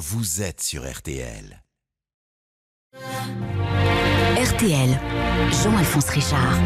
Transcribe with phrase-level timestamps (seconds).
[0.00, 1.62] vous êtes sur RTL.
[4.60, 5.00] RTL,
[5.62, 6.60] Jean-Alphonse Richard.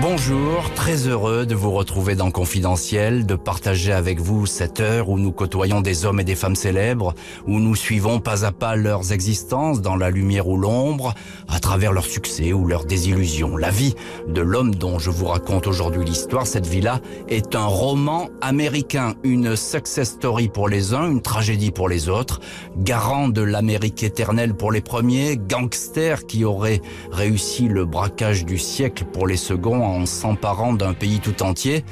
[0.00, 5.18] Bonjour, très heureux de vous retrouver dans Confidentiel, de partager avec vous cette heure où
[5.18, 7.14] nous côtoyons des hommes et des femmes célèbres,
[7.46, 11.14] où nous suivons pas à pas leurs existences dans la lumière ou l'ombre,
[11.48, 13.56] à travers leurs succès ou leurs désillusions.
[13.56, 13.94] La vie
[14.28, 19.56] de l'homme dont je vous raconte aujourd'hui l'histoire, cette vie-là, est un roman américain, une
[19.56, 22.40] success story pour les uns, une tragédie pour les autres,
[22.76, 26.82] garant de l'Amérique éternelle pour les premiers, gangster qui aurait
[27.24, 31.82] réussi le braquage du siècle pour les seconds en s'emparant d'un pays tout entier.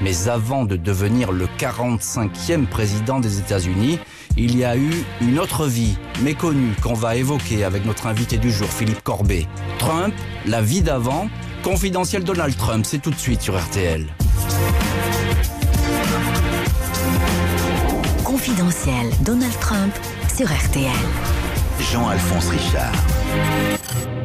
[0.00, 3.98] Mais avant de devenir le 45e président des États-Unis,
[4.38, 8.50] il y a eu une autre vie méconnue qu'on va évoquer avec notre invité du
[8.50, 9.46] jour, Philippe Corbet.
[9.78, 10.14] Trump,
[10.46, 11.28] la vie d'avant,
[11.62, 14.06] confidentiel Donald Trump, c'est tout de suite sur RTL.
[18.24, 19.94] Confidentiel Donald Trump
[20.34, 20.92] sur RTL.
[21.92, 24.17] Jean-Alphonse Richard.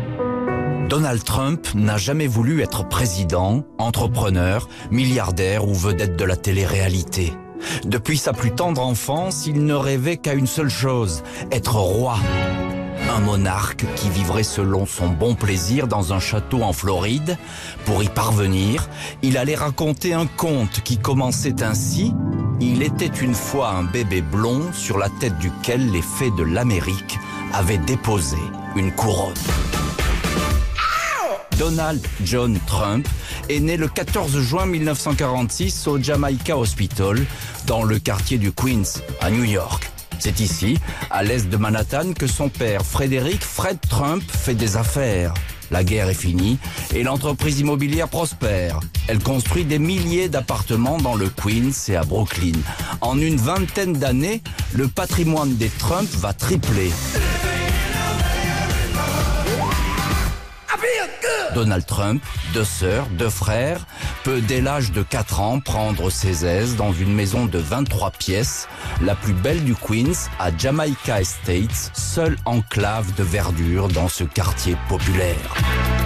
[0.90, 7.34] Donald Trump n'a jamais voulu être président, entrepreneur, milliardaire ou vedette de la télé-réalité.
[7.86, 12.18] Depuis sa plus tendre enfance, il ne rêvait qu'à une seule chose, être roi.
[13.16, 17.38] Un monarque qui vivrait selon son bon plaisir dans un château en Floride.
[17.86, 18.90] Pour y parvenir,
[19.22, 22.14] il allait raconter un conte qui commençait ainsi.
[22.60, 27.18] Il était une fois un bébé blond sur la tête duquel les fées de l'Amérique
[27.54, 28.38] avaient déposé
[28.76, 29.34] une couronne.
[31.58, 33.08] Donald John Trump
[33.50, 37.26] est né le 14 juin 1946 au Jamaica Hospital,
[37.66, 39.92] dans le quartier du Queens, à New York.
[40.20, 40.78] C'est ici,
[41.12, 45.34] à l'est de Manhattan, que son père, Frédéric Fred Trump, fait des affaires.
[45.72, 46.60] La guerre est finie
[46.94, 48.80] et l'entreprise immobilière prospère.
[49.08, 52.60] Elle construit des milliers d'appartements dans le Queens et à Brooklyn.
[53.02, 54.42] En une vingtaine d'années,
[54.74, 56.92] le patrimoine des Trump va tripler.
[61.54, 63.86] Donald Trump, deux sœurs, deux frères,
[64.24, 68.68] peut dès l'âge de 4 ans prendre ses aises dans une maison de 23 pièces,
[69.02, 74.76] la plus belle du Queens, à Jamaica Estates, seule enclave de verdure dans ce quartier
[74.90, 76.03] populaire.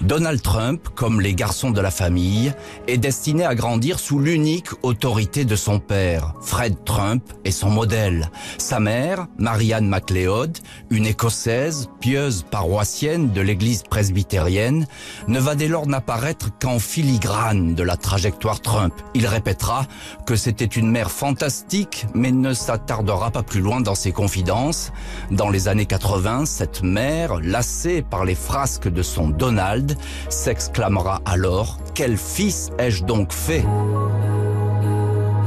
[0.00, 2.52] Donald Trump, comme les garçons de la famille,
[2.86, 6.34] est destiné à grandir sous l'unique autorité de son père.
[6.42, 8.30] Fred Trump est son modèle.
[8.58, 10.58] Sa mère, Marianne MacLeod,
[10.90, 14.86] une écossaise, pieuse paroissienne de l'église presbytérienne,
[15.26, 18.94] ne va dès lors n'apparaître qu'en filigrane de la trajectoire Trump.
[19.14, 19.86] Il répétera
[20.26, 24.92] que c'était une mère fantastique, mais ne s'attardera pas plus loin dans ses confidences.
[25.30, 29.96] Dans les années 80, cette mère, lassée par les frasques de son Donald,
[30.28, 33.64] s'exclamera alors «Quel fils ai-je donc fait?»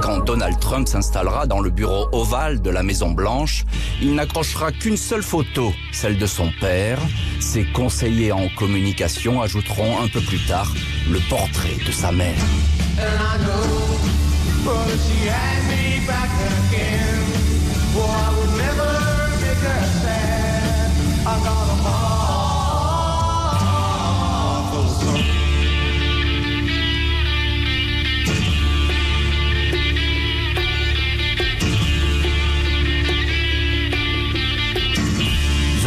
[0.01, 3.65] Quand Donald Trump s'installera dans le bureau ovale de la Maison Blanche,
[4.01, 6.99] il n'accrochera qu'une seule photo, celle de son père.
[7.39, 10.71] Ses conseillers en communication ajouteront un peu plus tard
[11.09, 12.37] le portrait de sa mère.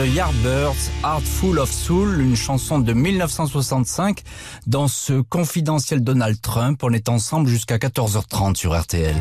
[0.00, 4.22] The Yardbirds, Heart Full of Soul, une chanson de 1965
[4.66, 6.82] dans ce confidentiel Donald Trump.
[6.82, 9.14] On est ensemble jusqu'à 14h30 sur RTL.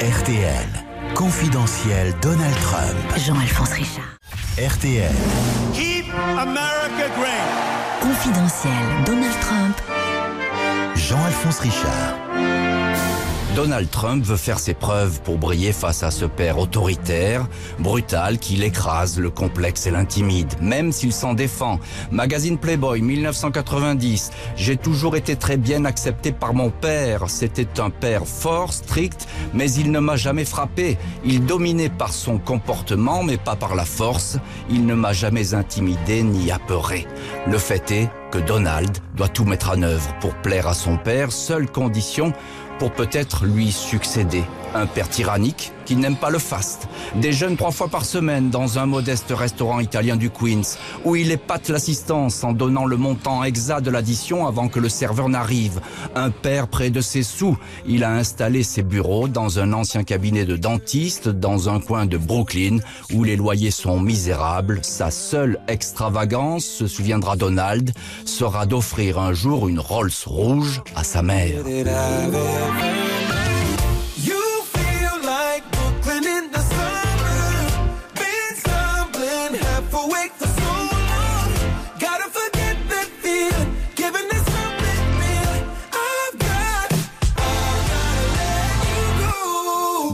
[0.00, 0.66] RTL.
[1.14, 2.96] Confidentiel Donald Trump.
[3.16, 4.18] Jean-Alphonse Richard.
[4.58, 5.14] RTL.
[5.72, 8.02] Keep America great.
[8.02, 9.80] Confidentiel Donald Trump
[10.96, 12.23] Jean-Alphonse Richard.
[13.54, 17.46] Donald Trump veut faire ses preuves pour briller face à ce père autoritaire,
[17.78, 21.78] brutal, qui l'écrase, le complexe et l'intimide, même s'il s'en défend.
[22.10, 24.32] Magazine Playboy 1990.
[24.56, 27.30] J'ai toujours été très bien accepté par mon père.
[27.30, 30.98] C'était un père fort, strict, mais il ne m'a jamais frappé.
[31.24, 34.36] Il dominait par son comportement, mais pas par la force.
[34.68, 37.06] Il ne m'a jamais intimidé ni apeuré.
[37.46, 41.30] Le fait est que Donald doit tout mettre en œuvre pour plaire à son père,
[41.30, 42.32] seule condition
[42.78, 44.44] pour peut-être lui succéder.
[44.74, 46.88] Un père tyrannique qui n'aime pas le faste.
[47.14, 51.68] Déjeune trois fois par semaine dans un modeste restaurant italien du Queens, où il épate
[51.68, 55.80] l'assistance en donnant le montant exact de l'addition avant que le serveur n'arrive.
[56.14, 57.56] Un père près de ses sous.
[57.86, 62.16] Il a installé ses bureaux dans un ancien cabinet de dentiste dans un coin de
[62.16, 62.78] Brooklyn
[63.12, 64.80] où les loyers sont misérables.
[64.82, 67.92] Sa seule extravagance, se souviendra Donald,
[68.24, 71.62] sera d'offrir un jour une Rolls rouge à sa mère.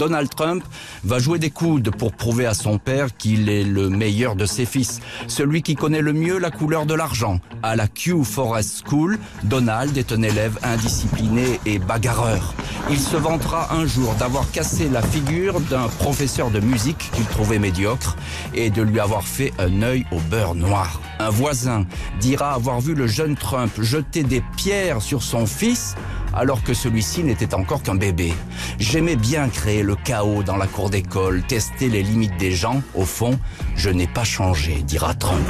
[0.00, 0.64] Donald Trump
[1.04, 4.66] va jouer des coudes pour prouver à son père qu'il est le meilleur de ses
[4.66, 7.40] fils, celui qui connaît le mieux la couleur de l'argent.
[7.62, 12.54] À la Q Forest School, Donald est un élève indiscipliné et bagarreur.
[12.90, 17.58] Il se vantera un jour d'avoir cassé la figure d'un professeur de musique qu'il trouvait
[17.58, 18.16] médiocre
[18.54, 21.00] et de lui avoir fait un œil au beurre noir.
[21.18, 21.86] Un voisin
[22.20, 25.94] dira avoir vu le jeune Trump jeter des pierres sur son fils
[26.32, 28.32] alors que celui-ci n'était encore qu'un bébé.
[28.78, 32.82] J'aimais bien créer le chaos dans la cour d'école, tester les limites des gens.
[32.94, 33.38] Au fond,
[33.76, 35.46] je n'ai pas changé, dira Trump.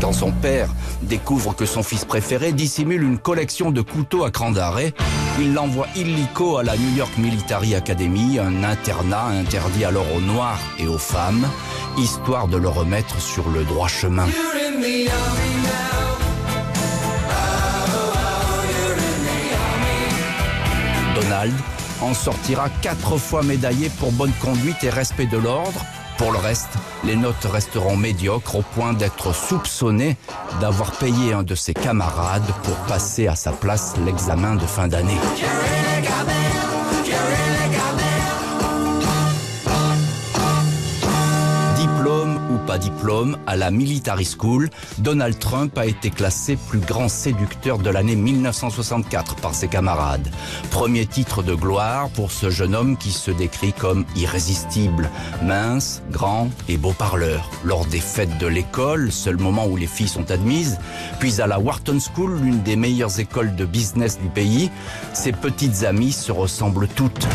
[0.00, 0.68] Quand son père
[1.02, 4.92] découvre que son fils préféré dissimule une collection de couteaux à cran d'arrêt,
[5.38, 10.60] il l'envoie illico à la New York Military Academy, un internat interdit alors aux Noirs
[10.78, 11.48] et aux femmes,
[11.96, 14.26] histoire de le remettre sur le droit chemin.
[21.14, 21.52] Donald
[22.00, 25.84] en sortira quatre fois médaillé pour bonne conduite et respect de l'ordre.
[26.16, 26.70] Pour le reste,
[27.04, 30.16] les notes resteront médiocres au point d'être soupçonné
[30.60, 35.18] d'avoir payé un de ses camarades pour passer à sa place l'examen de fin d'année.
[42.60, 47.90] Pas diplôme, à la Military School, Donald Trump a été classé plus grand séducteur de
[47.90, 50.30] l'année 1964 par ses camarades.
[50.70, 55.10] Premier titre de gloire pour ce jeune homme qui se décrit comme irrésistible,
[55.42, 57.50] mince, grand et beau parleur.
[57.64, 60.78] Lors des fêtes de l'école, seul moment où les filles sont admises,
[61.18, 64.70] puis à la Wharton School, l'une des meilleures écoles de business du pays,
[65.12, 67.26] ses petites amies se ressemblent toutes.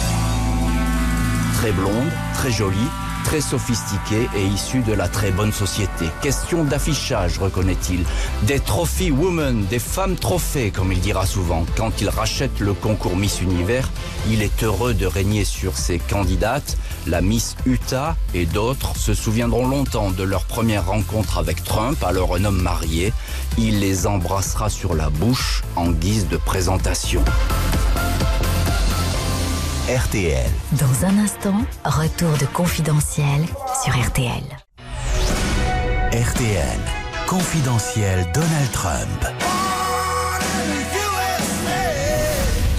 [1.53, 2.77] Très blondes, très jolies,
[3.25, 6.05] très sophistiqué et issu de la très bonne société.
[6.21, 8.05] Question d'affichage, reconnaît-il.
[8.43, 11.65] Des trophy women, des femmes trophées, comme il dira souvent.
[11.75, 13.89] Quand il rachète le concours Miss Univers,
[14.29, 16.77] il est heureux de régner sur ses candidates.
[17.07, 22.35] La Miss Utah et d'autres se souviendront longtemps de leur première rencontre avec Trump, alors
[22.35, 23.11] un homme marié.
[23.57, 27.23] Il les embrassera sur la bouche en guise de présentation.
[29.87, 30.49] RTL.
[30.71, 33.45] Dans un instant, retour de confidentiel
[33.83, 34.41] sur RTL.
[36.11, 36.79] RTL.
[37.27, 39.27] Confidentiel Donald Trump.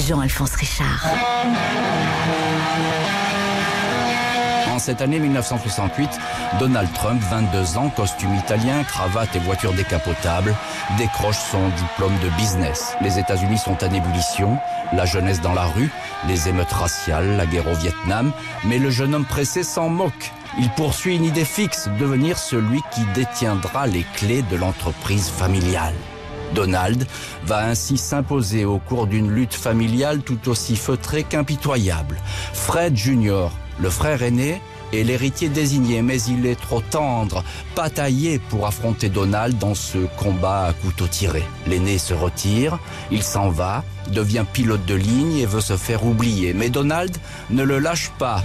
[0.01, 1.07] Jean-Alphonse Richard.
[4.87, 6.09] Cette année 1968,
[6.61, 10.55] Donald Trump, 22 ans, costume italien, cravate et voiture décapotable,
[10.97, 12.95] décroche son diplôme de business.
[13.01, 14.57] Les États-Unis sont en ébullition,
[14.93, 15.91] la jeunesse dans la rue,
[16.29, 18.31] les émeutes raciales, la guerre au Vietnam,
[18.65, 20.31] mais le jeune homme pressé s'en moque.
[20.57, 25.95] Il poursuit une idée fixe, devenir celui qui détiendra les clés de l'entreprise familiale.
[26.55, 27.09] Donald
[27.43, 32.19] va ainsi s'imposer au cours d'une lutte familiale tout aussi feutrée qu'impitoyable.
[32.53, 33.49] Fred Jr.,
[33.81, 34.61] le frère aîné,
[34.93, 37.45] est l'héritier désigné, mais il est trop tendre,
[37.75, 41.43] pas taillé pour affronter Donald dans ce combat à couteau tiré.
[41.67, 42.79] L'aîné se retire,
[43.11, 46.53] il s'en va, devient pilote de ligne et veut se faire oublier.
[46.53, 47.17] Mais Donald
[47.51, 48.43] ne le lâche pas.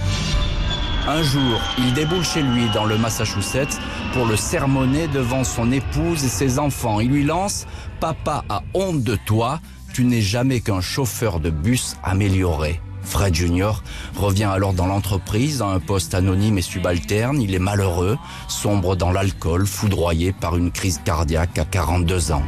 [1.08, 3.80] Un jour, il déboule chez lui dans le Massachusetts
[4.12, 7.00] pour le sermonner devant son épouse et ses enfants.
[7.00, 7.66] Il lui lance
[8.00, 9.60] «Papa a honte de toi,
[9.92, 12.80] tu n'es jamais qu'un chauffeur de bus amélioré».
[13.02, 13.72] Fred Jr.
[14.16, 17.40] revient alors dans l'entreprise à un poste anonyme et subalterne.
[17.40, 18.18] Il est malheureux,
[18.48, 22.42] sombre dans l'alcool, foudroyé par une crise cardiaque à 42 ans.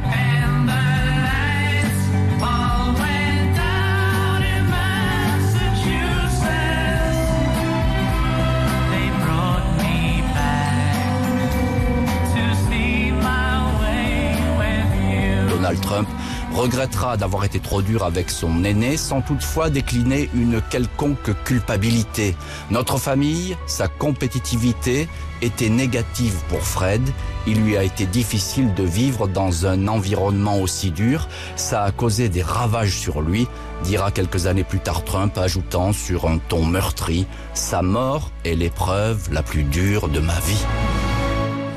[16.55, 22.35] Regrettera d'avoir été trop dur avec son aîné sans toutefois décliner une quelconque culpabilité.
[22.71, 25.07] Notre famille, sa compétitivité
[25.41, 27.01] était négative pour Fred.
[27.45, 31.27] Il lui a été difficile de vivre dans un environnement aussi dur.
[31.55, 33.47] Ça a causé des ravages sur lui,
[33.83, 39.29] dira quelques années plus tard Trump, ajoutant sur un ton meurtri, Sa mort est l'épreuve
[39.31, 41.14] la plus dure de ma vie.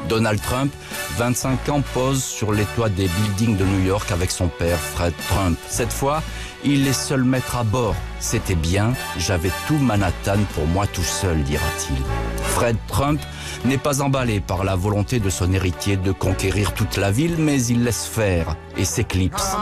[0.08, 0.72] Donald Trump,
[1.16, 5.12] 25 ans, pose sur les toits des buildings de New York avec son père Fred
[5.28, 5.58] Trump.
[5.68, 6.22] Cette fois,
[6.64, 7.94] il est seul maître à bord.
[8.20, 12.02] C'était bien, j'avais tout Manhattan pour moi tout seul, dira-t-il.
[12.42, 13.20] Fred Trump
[13.64, 17.62] n'est pas emballé par la volonté de son héritier de conquérir toute la ville, mais
[17.66, 19.56] il laisse faire et s'éclipse.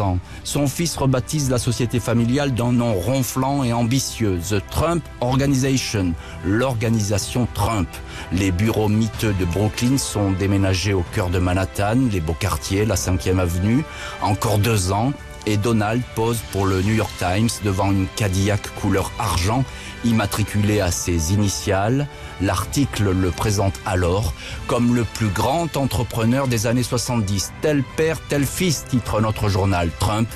[0.00, 0.18] ans.
[0.44, 6.12] Son fils rebaptise la société familiale d'un nom ronflant et ambitieux, The Trump Organization,
[6.44, 7.88] l'organisation Trump.
[8.32, 12.96] Les bureaux miteux de Brooklyn sont déménagés au cœur de Manhattan, les beaux quartiers, la
[12.96, 13.84] 5e avenue.
[14.22, 15.12] Encore deux ans,
[15.46, 19.64] et Donald pose pour le New York Times devant une Cadillac couleur argent
[20.04, 22.06] immatriculée à ses initiales.
[22.40, 24.34] L'article le présente alors
[24.66, 27.52] comme le plus grand entrepreneur des années 70.
[27.60, 29.90] Tel père, tel fils, titre notre journal.
[29.98, 30.28] Trump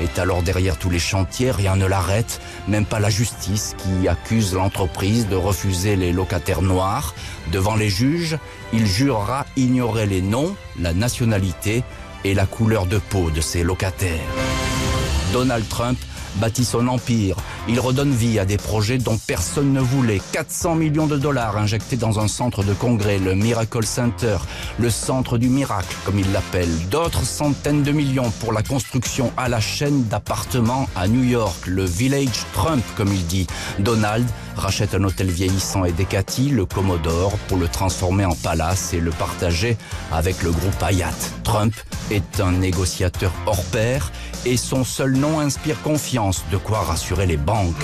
[0.00, 4.54] est alors derrière tous les chantiers, rien ne l'arrête, même pas la justice qui accuse
[4.54, 7.14] l'entreprise de refuser les locataires noirs.
[7.50, 8.38] Devant les juges,
[8.72, 11.84] il jurera ignorer les noms, la nationalité
[12.24, 14.20] et la couleur de peau de ses locataires.
[15.32, 15.98] Donald Trump
[16.36, 17.36] bâtit son empire.
[17.68, 20.20] Il redonne vie à des projets dont personne ne voulait.
[20.32, 24.38] 400 millions de dollars injectés dans un centre de congrès, le Miracle Center,
[24.78, 26.70] le centre du miracle, comme il l'appelle.
[26.90, 31.84] D'autres centaines de millions pour la construction à la chaîne d'appartements à New York, le
[31.84, 33.46] Village Trump, comme il dit.
[33.78, 39.00] Donald rachète un hôtel vieillissant et décati, le Commodore, pour le transformer en palace et
[39.00, 39.76] le partager
[40.12, 41.10] avec le groupe Hayat.
[41.44, 41.74] Trump
[42.10, 44.10] est un négociateur hors pair
[44.44, 47.74] et son seul nom inspire confiance, de quoi rassurer les banques.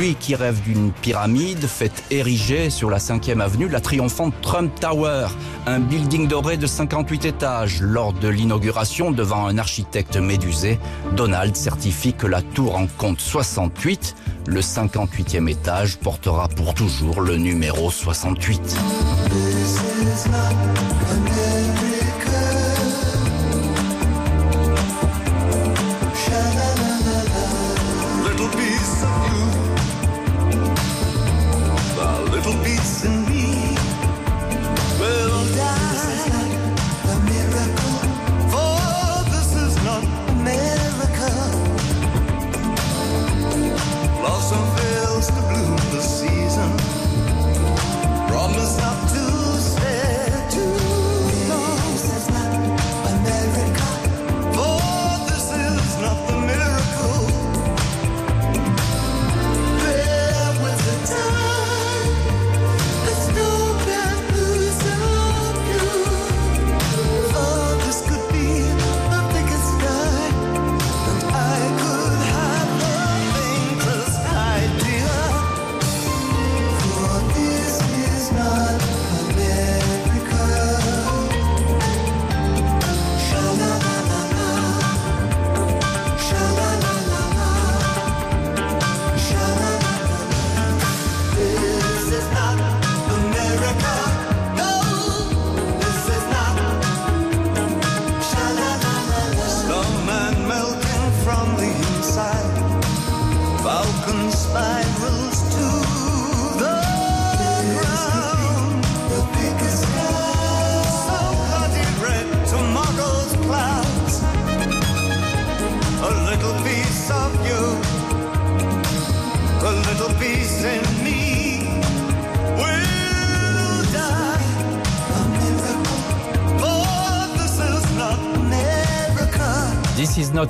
[0.00, 5.26] Qui rêve d'une pyramide faite érigée sur la 5e avenue, la triomphante Trump Tower,
[5.66, 7.82] un building doré de 58 étages.
[7.82, 10.78] Lors de l'inauguration devant un architecte médusé,
[11.16, 14.16] Donald certifie que la tour en compte 68.
[14.46, 18.78] Le 58e étage portera pour toujours le numéro 68.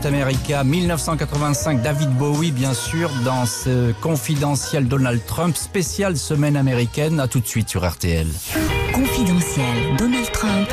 [0.00, 7.20] Not America, 1985, David Bowie bien sûr, dans ce confidentiel Donald Trump, spécial semaine américaine,
[7.20, 8.26] à tout de suite sur RTL.
[8.94, 10.68] Confidentiel Donald Trump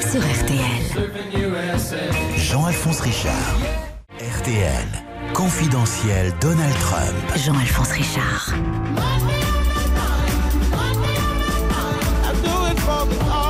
[0.00, 1.10] sur RTL.
[2.36, 3.56] Jean-Alphonse Richard.
[4.38, 4.88] RTL.
[5.34, 7.14] Confidentiel Donald Trump.
[7.36, 8.54] Jean-Alphonse Richard.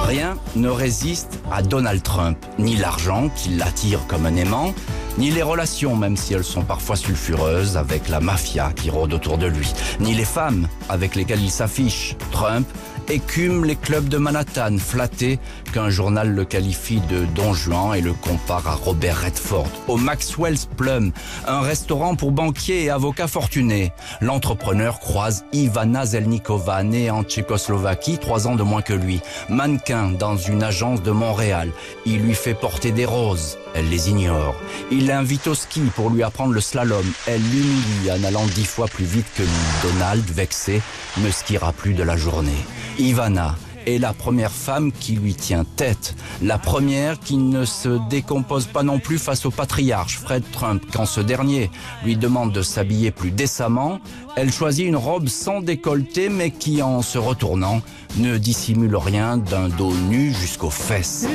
[0.06, 4.72] Rien ne résiste à Donald Trump, ni l'argent qui l'attire comme un aimant,
[5.18, 9.36] ni les relations, même si elles sont parfois sulfureuses, avec la mafia qui rôde autour
[9.36, 12.14] de lui, ni les femmes avec lesquelles il s'affiche.
[12.30, 12.68] Trump
[13.08, 15.38] écume les clubs de Manhattan, flatté
[15.72, 19.68] qu'un journal le qualifie de Don Juan et le compare à Robert Redford.
[19.88, 21.12] Au Maxwell's Plum,
[21.46, 23.92] un restaurant pour banquiers et avocats fortunés.
[24.20, 29.20] L'entrepreneur croise Ivana Zelnikova, née en Tchécoslovaquie, trois ans de moins que lui.
[29.48, 31.70] Mannequin dans une agence de Montréal.
[32.04, 33.58] Il lui fait porter des roses.
[33.74, 34.54] Elle les ignore.
[34.90, 37.04] Il l'invite au ski pour lui apprendre le slalom.
[37.26, 39.50] Elle l'humilie en allant dix fois plus vite que lui.
[39.82, 40.80] Donald, vexé,
[41.18, 42.64] ne skiera plus de la journée.
[42.98, 46.16] Ivana est la première femme qui lui tient tête.
[46.42, 50.82] La première qui ne se décompose pas non plus face au patriarche Fred Trump.
[50.92, 51.70] Quand ce dernier
[52.04, 54.00] lui demande de s'habiller plus décemment,
[54.34, 57.80] elle choisit une robe sans décolleté mais qui, en se retournant,
[58.16, 61.26] ne dissimule rien d'un dos nu jusqu'aux fesses.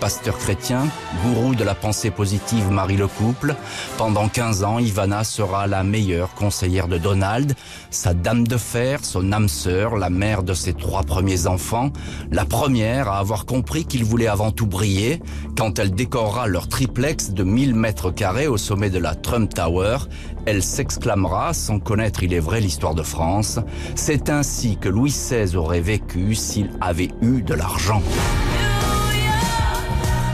[0.00, 0.86] Pasteur chrétien,
[1.22, 3.54] gourou de la pensée positive Marie le Couple.
[3.98, 7.54] Pendant 15 ans, Ivana sera la meilleure conseillère de Donald,
[7.90, 11.90] sa dame de fer, son âme sœur, la mère de ses trois premiers enfants,
[12.30, 15.20] la première à avoir compris qu'il voulait avant tout briller
[15.56, 19.98] quand elle décorera leur triplex de 1000 mètres carrés au sommet de la Trump Tower.
[20.44, 23.58] Elle s'exclamera, sans connaître il est vrai l'histoire de France,
[23.94, 28.02] c'est ainsi que Louis XVI aurait vécu s'il avait eu de l'argent.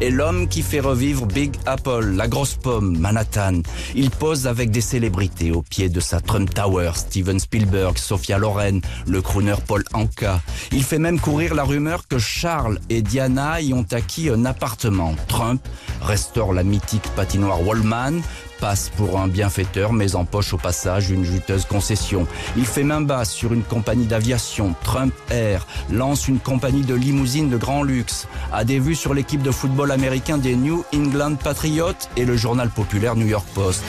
[0.00, 3.62] est l'homme qui fait revivre Big Apple, la grosse pomme, Manhattan.
[3.94, 8.80] Il pose avec des célébrités au pied de sa Trump Tower, Steven Spielberg, Sophia Loren,
[9.06, 10.40] le crooner Paul Anka.
[10.72, 15.14] Il fait même courir la rumeur que Charles et Diana y ont acquis un appartement.
[15.28, 15.62] Trump
[16.00, 18.20] restaure la mythique patinoire Wallman,
[18.64, 22.26] passe pour un bienfaiteur mais empoche au passage une juteuse concession.
[22.56, 27.50] Il fait main basse sur une compagnie d'aviation, Trump Air, lance une compagnie de limousines
[27.50, 32.08] de grand luxe, a des vues sur l'équipe de football américain des New England Patriots
[32.16, 33.84] et le journal populaire New York Post.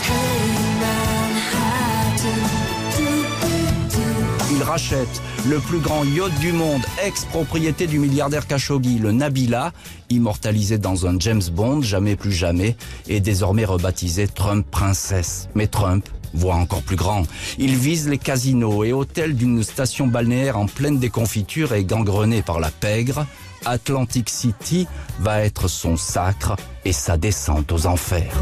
[5.47, 9.71] Le plus grand yacht du monde, ex-propriété du milliardaire Khashoggi, le Nabila,
[10.09, 12.75] immortalisé dans un James Bond, jamais plus jamais,
[13.07, 15.47] et désormais rebaptisé Trump Princesse.
[15.55, 17.23] Mais Trump voit encore plus grand.
[17.57, 22.59] Il vise les casinos et hôtels d'une station balnéaire en pleine déconfiture et gangrenée par
[22.59, 23.25] la pègre.
[23.63, 24.87] Atlantic City
[25.21, 28.35] va être son sacre et sa descente aux enfers.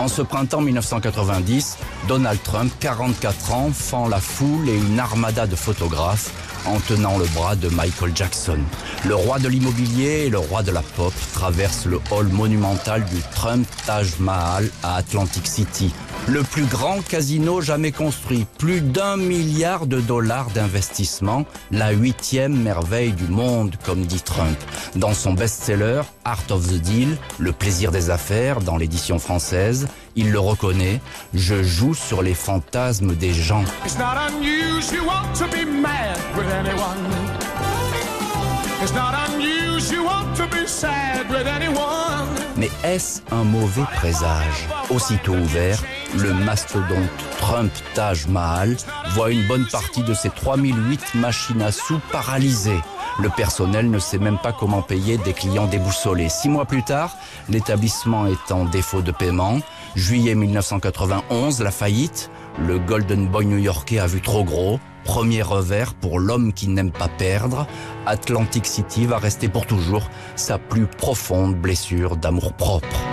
[0.00, 1.76] En ce printemps 1990,
[2.08, 6.30] Donald Trump, 44 ans, fend la foule et une armada de photographes
[6.66, 8.58] en tenant le bras de Michael Jackson.
[9.06, 13.20] Le roi de l'immobilier et le roi de la pop traversent le hall monumental du
[13.34, 15.92] Trump Taj Mahal à Atlantic City,
[16.28, 23.12] le plus grand casino jamais construit, plus d'un milliard de dollars d'investissement, la huitième merveille
[23.12, 24.56] du monde, comme dit Trump.
[24.96, 29.88] Dans son best-seller Art of the Deal, Le plaisir des affaires, dans l'édition française,
[30.20, 31.00] il le reconnaît,
[31.32, 33.64] je joue sur les fantasmes des gens.
[42.56, 44.68] Mais est-ce un mauvais présage?
[44.90, 45.82] Aussitôt ouvert,
[46.18, 48.76] le mastodonte Trump Taj Mahal
[49.14, 52.80] voit une bonne partie de ses 3008 machines à sous paralysées.
[53.20, 56.30] Le personnel ne sait même pas comment payer des clients déboussolés.
[56.30, 57.14] Six mois plus tard,
[57.50, 59.58] l'établissement est en défaut de paiement.
[59.94, 62.30] Juillet 1991, la faillite.
[62.58, 64.80] Le Golden Boy new-yorkais a vu trop gros.
[65.04, 67.66] Premier revers pour l'homme qui n'aime pas perdre.
[68.06, 73.04] Atlantic City va rester pour toujours sa plus profonde blessure d'amour propre.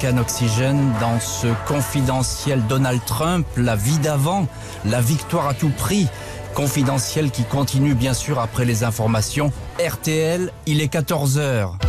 [0.00, 4.46] American Oxygen dans ce confidentiel Donald Trump, la vie d'avant,
[4.86, 6.08] la victoire à tout prix.
[6.54, 9.52] Confidentiel qui continue bien sûr après les informations.
[9.78, 11.79] RTL, il est 14h.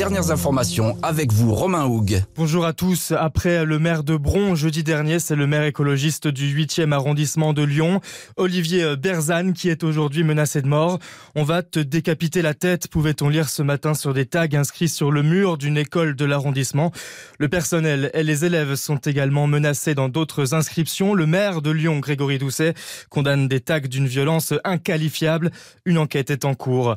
[0.00, 2.22] Dernières informations avec vous, Romain Houg.
[2.34, 3.12] Bonjour à tous.
[3.12, 7.62] Après le maire de Bron jeudi dernier, c'est le maire écologiste du 8e arrondissement de
[7.62, 8.00] Lyon,
[8.38, 10.98] Olivier Berzane, qui est aujourd'hui menacé de mort.
[11.34, 15.10] On va te décapiter la tête, pouvait-on lire ce matin sur des tags inscrits sur
[15.10, 16.92] le mur d'une école de l'arrondissement.
[17.38, 21.12] Le personnel et les élèves sont également menacés dans d'autres inscriptions.
[21.12, 22.72] Le maire de Lyon, Grégory Doucet,
[23.10, 25.50] condamne des tags d'une violence inqualifiable.
[25.84, 26.96] Une enquête est en cours.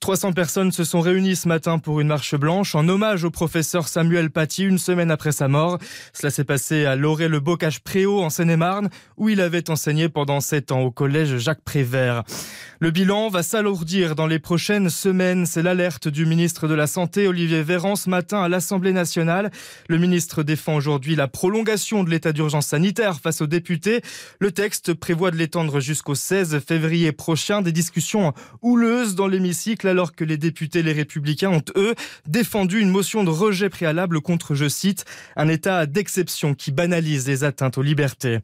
[0.00, 4.30] 300 personnes se sont réunies ce matin pour une marche en hommage au professeur Samuel
[4.30, 5.78] Paty une semaine après sa mort.
[6.12, 10.90] Cela s'est passé à Loré-le-Bocage-Préau en Seine-et-Marne où il avait enseigné pendant sept ans au
[10.90, 12.24] collège Jacques Prévert.
[12.80, 15.46] Le bilan va s'alourdir dans les prochaines semaines.
[15.46, 19.52] C'est l'alerte du ministre de la Santé, Olivier Véran, ce matin à l'Assemblée nationale.
[19.88, 24.00] Le ministre défend aujourd'hui la prolongation de l'état d'urgence sanitaire face aux députés.
[24.40, 27.62] Le texte prévoit de l'étendre jusqu'au 16 février prochain.
[27.62, 31.94] Des discussions houleuses dans l'hémicycle alors que les députés Les Républicains ont, eux,
[32.32, 35.04] défendu une motion de rejet préalable contre, je cite,
[35.36, 38.38] un état d'exception qui banalise les atteintes aux libertés.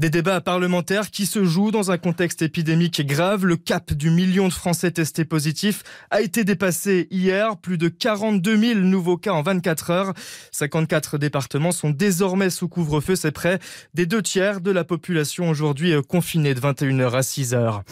[0.00, 3.46] Des débats parlementaires qui se jouent dans un contexte épidémique grave.
[3.46, 7.56] Le cap du million de Français testés positifs a été dépassé hier.
[7.56, 10.14] Plus de 42 000 nouveaux cas en 24 heures.
[10.50, 13.14] 54 départements sont désormais sous couvre-feu.
[13.14, 13.60] C'est près
[13.94, 17.82] des deux tiers de la population aujourd'hui confinée de 21h à 6h.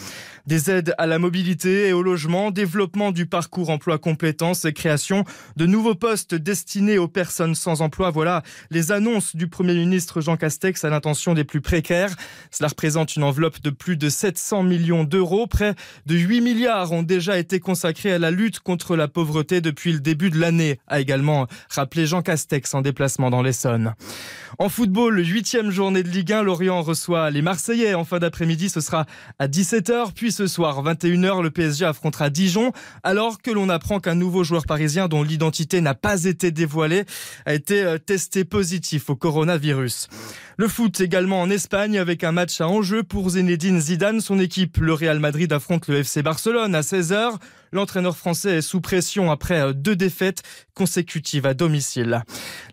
[0.45, 5.23] Des aides à la mobilité et au logement, développement du parcours emploi compétences et création
[5.55, 8.11] de nouveaux postes destinés aux personnes sans emploi.
[8.11, 11.92] Voilà les annonces du Premier ministre Jean Castex à l'intention des plus précaires.
[12.51, 15.47] Cela représente une enveloppe de plus de 700 millions d'euros.
[15.47, 15.75] Près
[16.05, 19.99] de 8 milliards ont déjà été consacrés à la lutte contre la pauvreté depuis le
[19.99, 23.93] début de l'année, a également rappelé Jean Castex en déplacement dans l'Essonne.
[24.59, 28.69] En football, huitième journée de Ligue 1, Lorient reçoit les Marseillais en fin d'après-midi.
[28.69, 29.05] Ce sera
[29.39, 34.15] à 17h, puis ce soir, 21h, le PSG affrontera Dijon, alors que l'on apprend qu'un
[34.15, 37.05] nouveau joueur parisien dont l'identité n'a pas été dévoilée
[37.45, 40.07] a été testé positif au coronavirus.
[40.57, 44.21] Le foot également en Espagne avec un match à enjeu pour Zinedine Zidane.
[44.21, 47.37] Son équipe, le Real Madrid, affronte le FC Barcelone à 16h.
[47.71, 50.43] L'entraîneur français est sous pression après deux défaites
[50.75, 52.23] consécutives à domicile.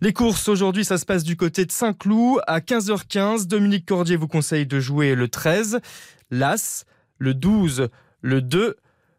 [0.02, 3.46] Les courses aujourd'hui, ça se passe du côté de Saint-Cloud à 15h15.
[3.46, 5.80] Dominique Cordier vous conseille de jouer le 13,
[6.30, 6.84] l'As,
[7.18, 7.88] le 12,
[8.20, 8.76] le 2,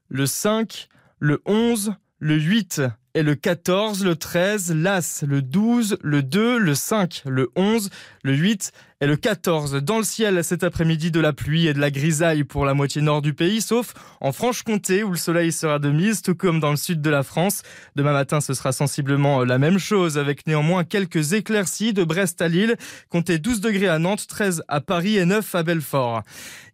[0.09, 0.87] le 5,
[1.19, 6.75] le 11, le 8 et le 14, le 13, l'As, le 12, le 2, le
[6.75, 7.89] 5, le 11,
[8.23, 8.71] le 8
[9.01, 9.73] et le 14.
[9.83, 13.01] Dans le ciel cet après-midi de la pluie et de la grisaille pour la moitié
[13.01, 16.69] nord du pays, sauf en Franche-Comté où le soleil sera de mise, tout comme dans
[16.69, 17.63] le sud de la France.
[17.95, 22.47] Demain matin, ce sera sensiblement la même chose avec néanmoins quelques éclaircies de Brest à
[22.47, 22.75] Lille.
[23.09, 26.21] Comptez 12 degrés à Nantes, 13 à Paris et 9 à Belfort.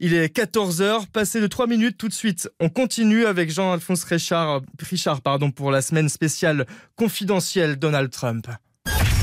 [0.01, 2.49] Il est 14 heures, passé de 3 minutes tout de suite.
[2.59, 6.65] On continue avec Jean-Alphonse Richard, Richard pardon, pour la semaine spéciale
[6.97, 8.47] confidentielle Donald Trump.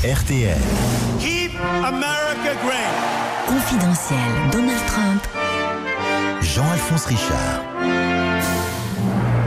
[0.03, 0.57] RTL.
[1.19, 2.14] Keep.
[3.47, 4.19] Confidentiel
[4.51, 5.21] Donald Trump.
[6.41, 7.63] Jean-Alphonse Richard.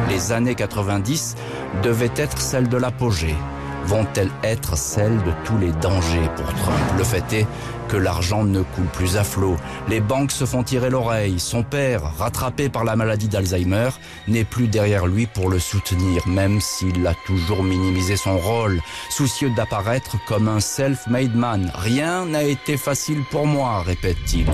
[0.09, 1.37] Les années 90
[1.85, 3.37] devaient être celles de l'apogée.
[3.89, 6.79] Vont-elles être celles de tous les dangers pour Trump?
[6.99, 7.47] Le fait est
[7.89, 9.57] que l'argent ne coule plus à flot.
[9.89, 11.41] Les banques se font tirer l'oreille.
[11.41, 13.89] Son père, rattrapé par la maladie d'Alzheimer,
[14.27, 19.49] n'est plus derrière lui pour le soutenir, même s'il a toujours minimisé son rôle, soucieux
[19.57, 21.73] d'apparaître comme un self-made man.
[21.75, 24.45] Rien n'a été facile pour moi, répète-t-il.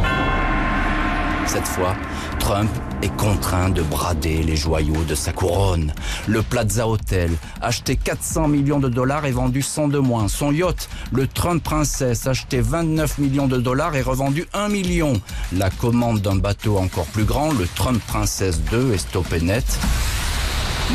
[1.46, 1.96] Cette fois,
[2.38, 2.70] Trump
[3.02, 5.92] est contraint de brader les joyaux de sa couronne.
[6.26, 7.30] Le Plaza Hotel,
[7.60, 10.28] acheté 400 millions de dollars et vendu 100 de moins.
[10.28, 15.20] Son yacht, le Trump Princess, acheté 29 millions de dollars et revendu 1 million.
[15.52, 19.78] La commande d'un bateau encore plus grand, le Trump Princess 2, est stoppée net.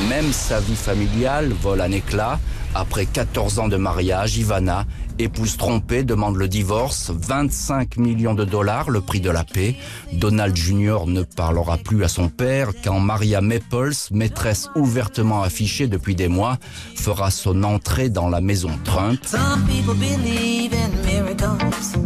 [0.07, 2.39] Même sa vie familiale vole en éclats.
[2.75, 4.85] Après 14 ans de mariage, Ivana,
[5.19, 7.11] épouse trompée, demande le divorce.
[7.13, 9.75] 25 millions de dollars, le prix de la paix.
[10.13, 11.05] Donald Jr.
[11.05, 16.57] ne parlera plus à son père quand Maria Maples, maîtresse ouvertement affichée depuis des mois,
[16.95, 19.19] fera son entrée dans la maison Trump.
[19.25, 21.97] Some people believe in miracles.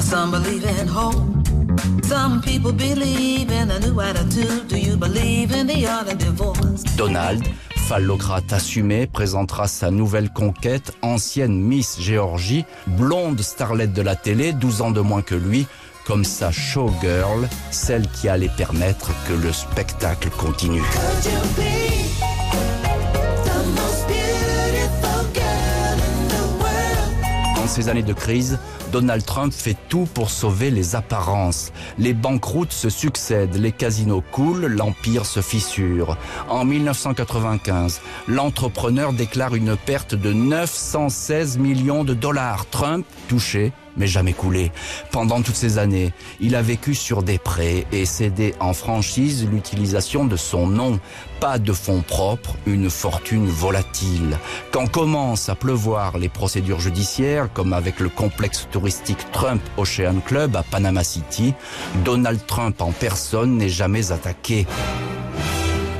[0.00, 1.36] Some believe in hope.
[2.04, 4.68] Some people believe in a new attitude.
[4.68, 6.84] Do you believe in the art of divorce?
[6.96, 7.42] Donald,
[7.86, 14.82] phallocrate assumé, présentera sa nouvelle conquête, ancienne Miss Géorgie, blonde starlette de la télé, 12
[14.82, 15.68] ans de moins que lui,
[16.04, 20.82] comme sa showgirl, celle qui allait permettre que le spectacle continue.
[27.54, 28.58] Dans ces années de crise,
[28.92, 31.72] Donald Trump fait tout pour sauver les apparences.
[31.98, 36.16] Les banqueroutes se succèdent, les casinos coulent, l'empire se fissure.
[36.48, 42.66] En 1995, l'entrepreneur déclare une perte de 916 millions de dollars.
[42.70, 44.72] Trump, touché, mais jamais coulé.
[45.10, 50.24] Pendant toutes ces années, il a vécu sur des prêts et cédé en franchise l'utilisation
[50.24, 51.00] de son nom.
[51.40, 54.38] Pas de fonds propres, une fortune volatile.
[54.70, 60.56] Quand commencent à pleuvoir les procédures judiciaires, comme avec le complexe touristique Trump Ocean Club
[60.56, 61.54] à Panama City,
[62.04, 64.66] Donald Trump en personne n'est jamais attaqué.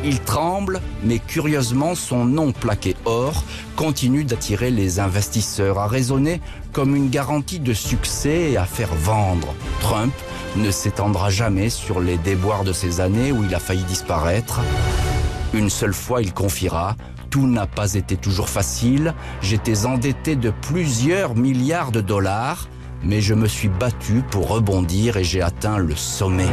[0.07, 3.43] Il tremble, mais curieusement, son nom plaqué or
[3.75, 6.41] continue d'attirer les investisseurs, à raisonner
[6.73, 9.53] comme une garantie de succès et à faire vendre.
[9.81, 10.15] Trump
[10.55, 14.61] ne s'étendra jamais sur les déboires de ces années où il a failli disparaître.
[15.53, 16.95] Une seule fois, il confiera
[17.29, 19.13] tout n'a pas été toujours facile.
[19.43, 22.69] J'étais endetté de plusieurs milliards de dollars,
[23.03, 26.47] mais je me suis battu pour rebondir et j'ai atteint le sommet.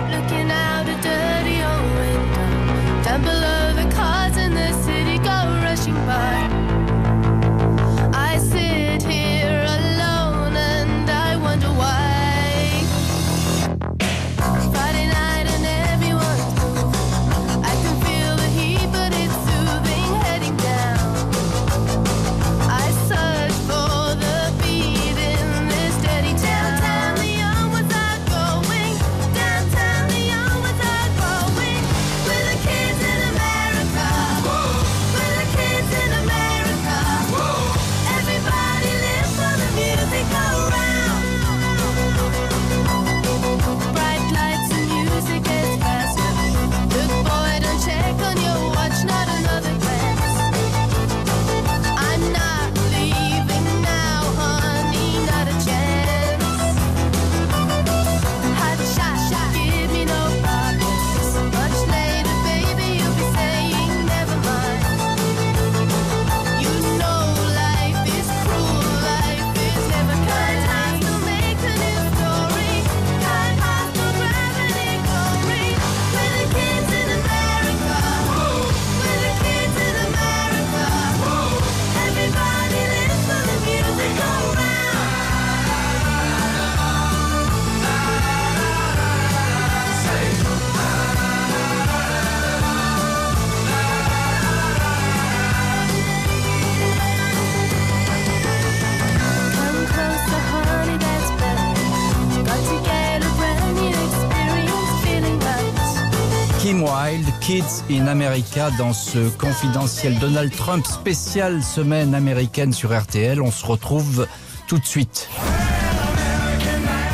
[107.44, 113.42] Kids in America, dans ce confidentiel Donald Trump spécial semaine américaine sur RTL.
[113.42, 114.26] On se retrouve
[114.66, 115.28] tout de suite.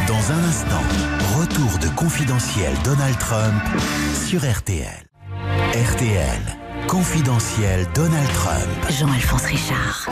[0.08, 0.84] Dans un instant,
[1.40, 3.64] retour de confidentiel Donald Trump
[4.28, 5.04] sur RTL.
[5.74, 6.42] RTL,
[6.88, 8.70] confidentiel Donald Trump.
[9.00, 10.10] Jean-Alphonse Richard.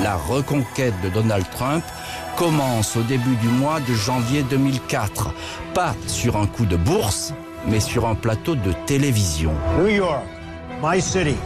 [0.00, 1.82] La reconquête de Donald Trump
[2.36, 5.34] commence au début du mois de janvier 2004.
[5.74, 7.34] Pas sur un coup de bourse,
[7.68, 9.52] mais sur un plateau de télévision.
[9.78, 10.22] New York,
[10.82, 11.36] my city,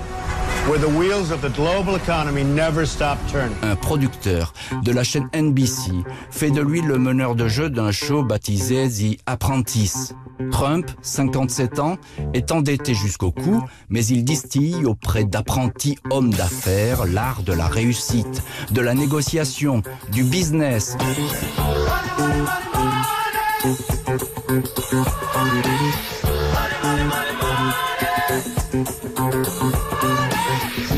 [0.68, 3.56] where the wheels of the global economy never stop turning.
[3.62, 4.52] Un producteur
[4.82, 5.92] de la chaîne NBC
[6.30, 10.14] fait de lui le meneur de jeu d'un show baptisé The Apprentice.
[10.50, 11.98] Trump, 57 ans,
[12.32, 18.42] est endetté jusqu'au cou, mais il distille auprès d'apprentis hommes d'affaires l'art de la réussite,
[18.70, 20.96] de la négociation, du business.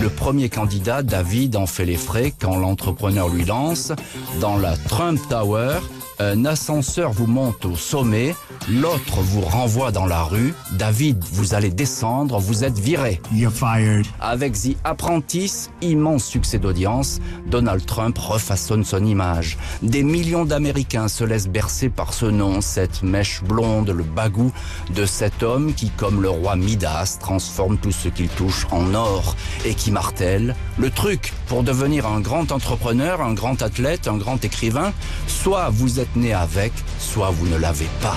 [0.01, 3.93] Le premier candidat, David, en fait les frais quand l'entrepreneur lui lance
[4.41, 5.81] dans la Trump Tower.
[6.19, 8.35] Un ascenseur vous monte au sommet,
[8.69, 10.55] l'autre vous renvoie dans la rue.
[10.73, 13.21] David, vous allez descendre, vous êtes viré.
[13.33, 14.07] You're fired.
[14.21, 19.59] Avec The Apprentice, immense succès d'audience, Donald Trump refaçonne son image.
[19.83, 24.53] Des millions d'Américains se laissent bercer par ce nom, cette mèche blonde, le bagou
[24.95, 29.37] de cet homme qui, comme le roi Midas, transforme tout ce qu'il touche en or
[29.65, 30.55] et qui martèle.
[30.79, 34.93] Le truc pour devenir un grand entrepreneur, un grand athlète, un grand écrivain,
[35.27, 38.17] soit vous êtes né avec, soit vous ne l'avez pas.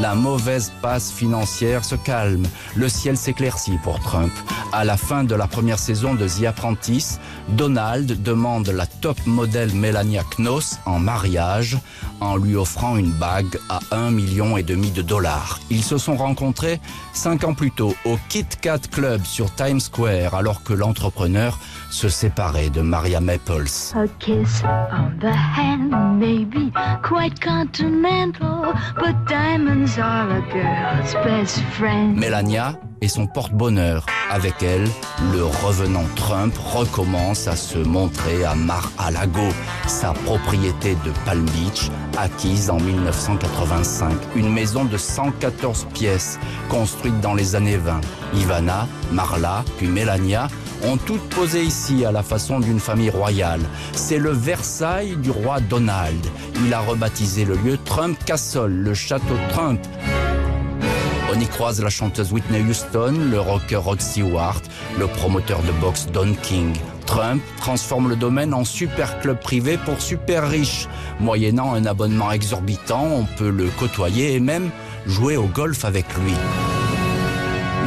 [0.00, 2.46] La mauvaise passe financière se calme.
[2.74, 4.32] Le ciel s'éclaircit pour Trump.
[4.72, 9.74] À la fin de la première saison de The Apprentice, Donald demande la top modèle
[9.74, 11.76] Melania Knoss en mariage
[12.20, 15.60] en lui offrant une bague à un million et demi de dollars.
[15.70, 16.80] Ils se sont rencontrés
[17.12, 21.58] cinq ans plus tôt au Kit Kat Club sur Times Square alors que l'entrepreneur
[21.90, 23.68] se séparait de Maria Maples.
[32.14, 34.06] Melania est son porte-bonheur.
[34.30, 34.86] Avec elle,
[35.32, 39.48] le revenant Trump recommence à se montrer à Mar-a-Lago,
[39.86, 44.12] sa propriété de Palm Beach, acquise en 1985.
[44.36, 48.00] Une maison de 114 pièces, construite dans les années 20.
[48.34, 50.48] Ivana, Marla, puis Melania
[50.84, 53.60] ont toutes posé ici à la façon d'une famille royale.
[53.92, 56.24] C'est le Versailles du roi Donald.
[56.64, 59.80] Il a rebaptisé le lieu Trump Castle, le château Trump.
[61.34, 64.60] On y croise la chanteuse Whitney Houston, le rocker Rod Stewart,
[64.98, 66.76] le promoteur de boxe Don King.
[67.06, 70.88] Trump transforme le domaine en super club privé pour super riches.
[71.20, 74.70] Moyennant un abonnement exorbitant, on peut le côtoyer et même
[75.06, 76.34] jouer au golf avec lui.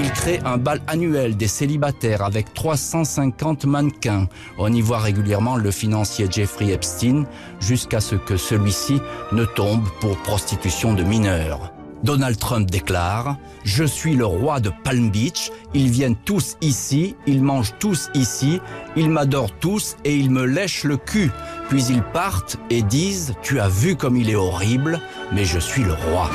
[0.02, 4.28] Il crée un bal annuel des célibataires avec 350 mannequins.
[4.58, 7.26] On y voit régulièrement le financier Jeffrey Epstein
[7.60, 11.72] jusqu'à ce que celui-ci ne tombe pour prostitution de mineurs.
[12.04, 17.42] Donald Trump déclare «Je suis le roi de Palm Beach, ils viennent tous ici, ils
[17.42, 18.62] mangent tous ici,
[18.96, 21.32] ils m'adorent tous et ils me lèchent le cul.
[21.70, 25.00] Puis ils partent et disent «Tu as vu comme il est horrible,
[25.34, 26.30] mais je suis le roi.»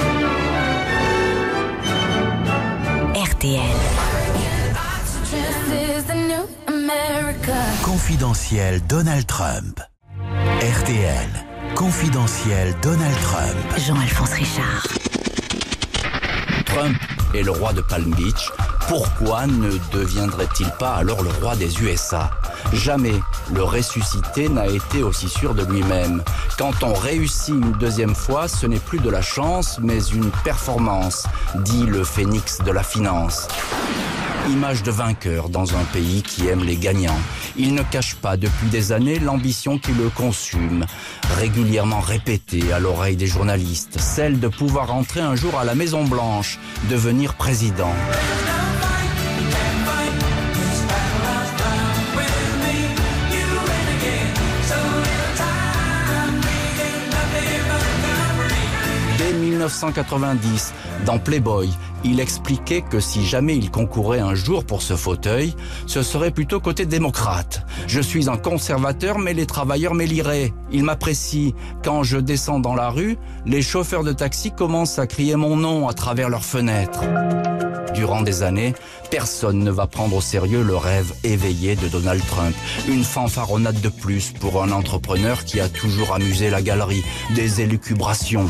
[3.40, 3.62] RTL.
[7.82, 9.80] Confidentiel Donald Trump.
[10.60, 11.46] RTL.
[11.74, 13.78] Confidentiel Donald Trump.
[13.78, 14.86] Jean-Alphonse Richard.
[16.66, 16.98] Trump
[17.32, 18.52] est le roi de Palm Beach,
[18.90, 22.28] pourquoi ne deviendrait-il pas alors le roi des USA
[22.72, 23.14] Jamais
[23.54, 26.24] le ressuscité n'a été aussi sûr de lui-même.
[26.58, 31.28] Quand on réussit une deuxième fois, ce n'est plus de la chance, mais une performance,
[31.54, 33.46] dit le phénix de la finance.
[34.48, 37.20] Image de vainqueur dans un pays qui aime les gagnants.
[37.56, 40.84] Il ne cache pas depuis des années l'ambition qui le consume,
[41.38, 46.02] régulièrement répétée à l'oreille des journalistes, celle de pouvoir entrer un jour à la Maison
[46.02, 47.94] Blanche, devenir président.
[59.60, 60.72] 1990,
[61.04, 61.68] dans Playboy,
[62.02, 65.54] il expliquait que si jamais il concourait un jour pour ce fauteuil,
[65.86, 67.66] ce serait plutôt côté démocrate.
[67.86, 70.52] Je suis un conservateur, mais les travailleurs m'éliraient.
[70.72, 71.52] Ils m'apprécient.
[71.84, 75.88] Quand je descends dans la rue, les chauffeurs de taxi commencent à crier mon nom
[75.88, 77.04] à travers leurs fenêtres.
[77.94, 78.74] Durant des années,
[79.10, 82.54] personne ne va prendre au sérieux le rêve éveillé de Donald Trump.
[82.88, 87.04] Une fanfaronnade de plus pour un entrepreneur qui a toujours amusé la galerie.
[87.34, 88.46] Des élucubrations.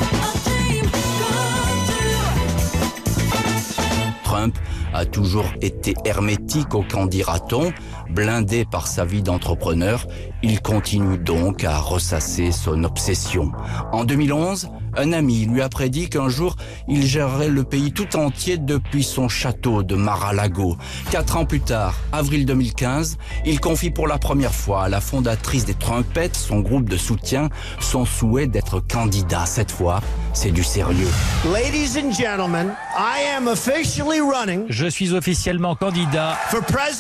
[4.41, 4.59] Trump
[4.95, 7.73] a toujours été hermétique au qu'en dira-t-on,
[8.09, 10.07] blindé par sa vie d'entrepreneur,
[10.43, 13.53] il continue donc à ressasser son obsession.
[13.93, 16.57] En 2011, un ami lui a prédit qu'un jour,
[16.89, 20.77] il gérerait le pays tout entier depuis son château de Mar-a-Lago.
[21.11, 25.65] Quatre ans plus tard, avril 2015, il confie pour la première fois à la fondatrice
[25.65, 27.49] des Trumpettes, son groupe de soutien,
[27.81, 29.47] son souhait d'être candidat.
[29.47, 30.01] Cette fois,
[30.33, 31.11] c'est du sérieux.
[31.53, 36.37] Ladies and gentlemen, I am officially running Je suis officiellement candidat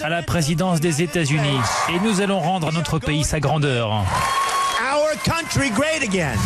[0.03, 1.59] à la présidence des États-Unis
[1.89, 4.05] et nous allons rendre à notre pays sa grandeur.
[4.91, 6.39] our country great again.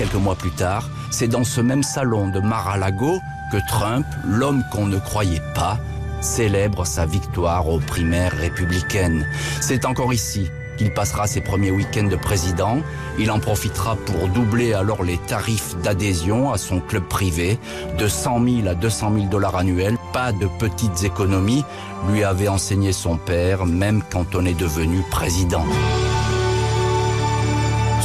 [0.00, 3.20] Quelques mois plus tard, c'est dans ce même salon de Mar-a-Lago
[3.52, 5.78] que Trump, l'homme qu'on ne croyait pas,
[6.22, 9.26] célèbre sa victoire aux primaires républicaines.
[9.60, 10.48] C'est encore ici
[10.78, 12.78] qu'il passera ses premiers week-ends de président.
[13.18, 17.58] Il en profitera pour doubler alors les tarifs d'adhésion à son club privé
[17.98, 19.98] de 100 000 à 200 000 dollars annuels.
[20.14, 21.62] Pas de petites économies,
[22.10, 25.66] lui avait enseigné son père, même quand on est devenu président.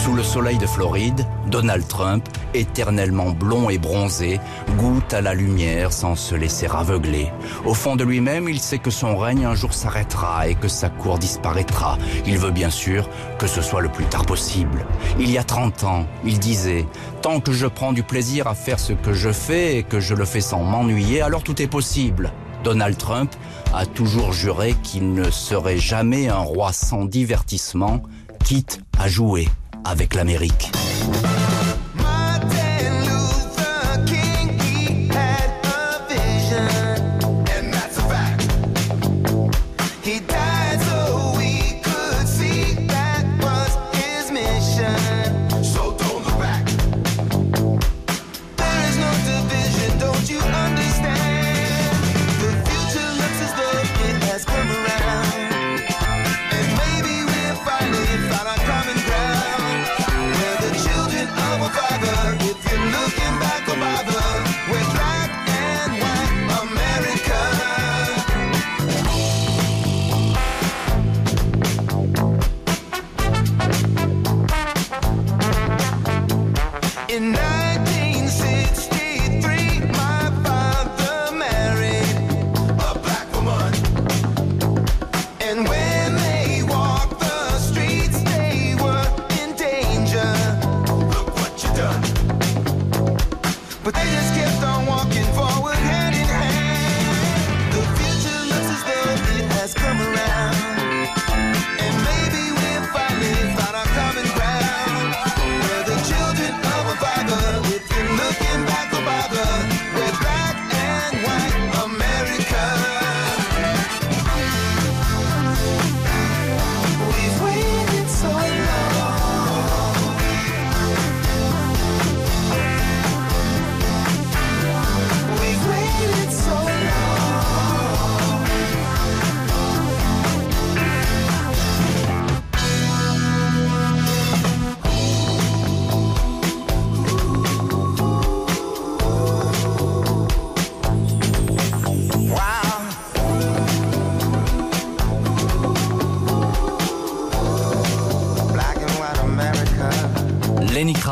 [0.06, 1.26] Sous le soleil de Floride,
[1.56, 4.42] Donald Trump, éternellement blond et bronzé,
[4.78, 7.32] goûte à la lumière sans se laisser aveugler.
[7.64, 10.90] Au fond de lui-même, il sait que son règne un jour s'arrêtera et que sa
[10.90, 11.98] cour disparaîtra.
[12.28, 13.08] Il veut bien sûr
[13.40, 14.86] que ce soit le plus tard possible.
[15.18, 16.86] Il y a 30 ans, il disait
[17.22, 20.14] «Tant que je prends du plaisir à faire ce que je fais et que je
[20.14, 22.34] le fais sans m'ennuyer, alors tout est possible.»
[22.66, 23.34] Donald Trump
[23.74, 28.04] a toujours juré qu'il ne serait jamais un roi sans divertissement,
[28.44, 29.48] quitte à jouer
[29.86, 30.72] avec l'Amérique.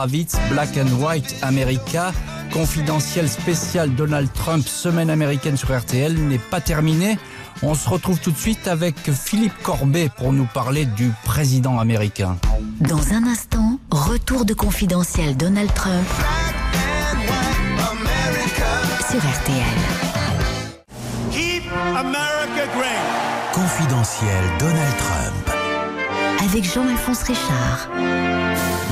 [0.04, 2.12] Kravitz, Black and White America,
[2.52, 7.18] confidentiel spécial Donald Trump, semaine américaine sur RTL, n'est pas terminé.
[7.62, 12.36] On se retrouve tout de suite avec Philippe Corbet pour nous parler du président américain.
[12.82, 16.06] Dans un instant, retour de confidentiel Donald Trump
[19.10, 19.64] sur RTL.
[21.32, 21.64] Keep
[21.96, 23.54] America great.
[23.54, 25.50] Confidentiel Donald Trump.
[26.44, 28.13] Avec Jean-Alphonse Richard.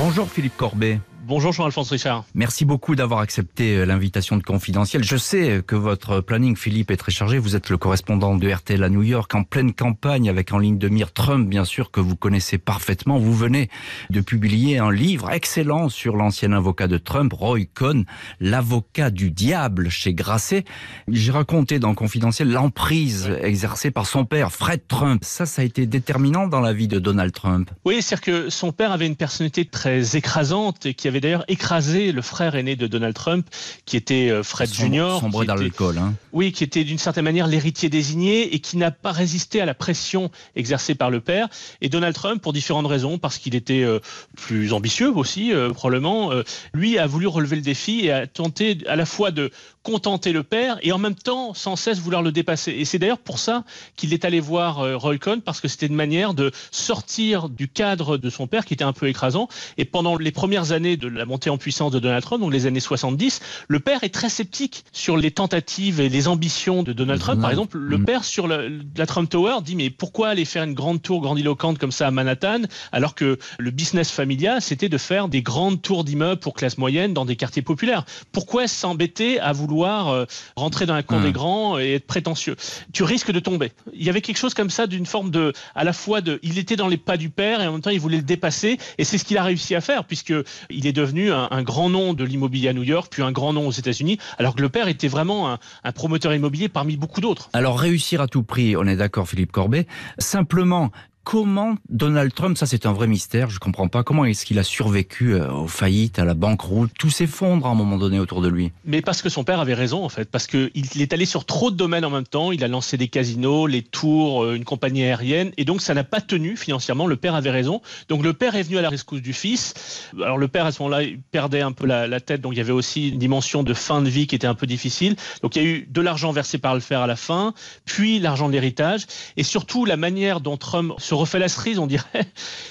[0.04, 0.98] Bonjour Philippe Corbet.
[1.34, 2.26] Bonjour Jean-Alphonse Richard.
[2.34, 5.02] Merci beaucoup d'avoir accepté euh, l'invitation de Confidentiel.
[5.02, 7.38] Je sais que votre planning, Philippe, est très chargé.
[7.38, 10.76] Vous êtes le correspondant de RTL à New York en pleine campagne avec en ligne
[10.76, 13.16] de mire Trump, bien sûr, que vous connaissez parfaitement.
[13.16, 13.70] Vous venez
[14.10, 18.04] de publier un livre excellent sur l'ancien avocat de Trump, Roy Cohn,
[18.38, 20.66] l'avocat du diable chez Grasset.
[21.08, 25.24] J'ai raconté dans Confidentiel l'emprise exercée par son père, Fred Trump.
[25.24, 27.70] Ça, ça a été déterminant dans la vie de Donald Trump.
[27.86, 32.12] Oui, c'est-à-dire que son père avait une personnalité très écrasante et qui avait d'ailleurs écrasé
[32.12, 33.46] le frère aîné de Donald Trump,
[33.86, 35.16] qui était euh, Fred Jr.
[35.20, 36.14] sombre qui dans l'alcool, hein.
[36.32, 39.74] Oui, qui était d'une certaine manière l'héritier désigné et qui n'a pas résisté à la
[39.74, 41.48] pression exercée par le père.
[41.80, 44.00] Et Donald Trump, pour différentes raisons, parce qu'il était euh,
[44.36, 46.30] plus ambitieux aussi, euh, probablement,
[46.74, 49.50] lui a voulu relever le défi et a tenté à la fois de
[49.82, 52.72] contenter le père et en même temps sans cesse vouloir le dépasser.
[52.72, 53.64] Et c'est d'ailleurs pour ça
[53.96, 58.16] qu'il est allé voir Roy Cohn parce que c'était une manière de sortir du cadre
[58.16, 59.48] de son père qui était un peu écrasant.
[59.78, 62.66] Et pendant les premières années de la montée en puissance de Donald Trump, donc les
[62.66, 67.20] années 70, le père est très sceptique sur les tentatives et les ambitions de Donald
[67.20, 67.40] Trump.
[67.40, 68.04] Par exemple, le Mm.
[68.04, 68.62] père sur la,
[68.96, 72.10] la Trump Tower dit mais pourquoi aller faire une grande tour grandiloquente comme ça à
[72.10, 76.78] Manhattan alors que le business familial c'était de faire des grandes tours d'immeubles pour classe
[76.78, 78.04] moyenne dans des quartiers populaires.
[78.32, 80.24] Pourquoi s'embêter à vouloir euh,
[80.56, 81.22] rentrer dans la cour Mm.
[81.24, 82.56] des grands et être prétentieux?
[82.92, 83.72] Tu risques de tomber.
[83.94, 86.58] Il y avait quelque chose comme ça d'une forme de à la fois de il
[86.58, 89.04] était dans les pas du père et en même temps il voulait le dépasser et
[89.04, 90.34] c'est ce qu'il a réussi à faire puisque
[90.70, 93.66] il est devenu un, grand nom de l'immobilier à New York puis un grand nom
[93.66, 97.50] aux États-Unis alors que le père était vraiment un, un promoteur immobilier parmi beaucoup d'autres.
[97.52, 99.86] Alors réussir à tout prix, on est d'accord Philippe Corbet.
[100.18, 100.90] Simplement,
[101.24, 104.62] comment Donald Trump, ça c'est un vrai mystère, je comprends pas, comment est-ce qu'il a
[104.62, 108.48] survécu euh, aux faillites, à la banqueroute, tout s'effondre à un moment donné autour de
[108.48, 108.72] lui?
[108.84, 111.70] Mais parce que son père avait raison en fait, parce qu'il est allé sur trop
[111.70, 115.04] de domaines en même temps, il a lancé des casinos, les tours, euh, une compagnie
[115.04, 117.80] aérienne, et donc ça n'a pas tenu financièrement, le père avait raison.
[118.08, 119.74] Donc le père est venu à la rescousse du fils.
[120.20, 122.60] Alors le père à ce moment-là perdait un peu la, la tête, donc il y
[122.60, 125.16] avait aussi une dimension de fin de vie qui était un peu difficile.
[125.42, 127.54] Donc il y a eu de l'argent versé par le père à la fin,
[127.84, 129.06] puis l'argent de l'héritage,
[129.36, 132.26] et surtout la manière dont Trump se refait la cerise, on dirait,